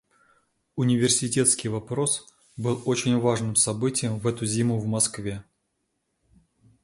Университетский 0.77 1.67
вопрос 1.69 2.25
был 2.57 2.81
очень 2.87 3.19
важным 3.19 3.55
событием 3.55 4.17
в 4.17 4.25
эту 4.25 4.47
зиму 4.47 4.79
в 4.79 4.87
Москве. 4.87 5.43